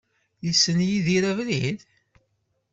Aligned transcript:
Yessen 0.45 0.79
Yidir 0.87 1.23
abrid? 1.31 1.79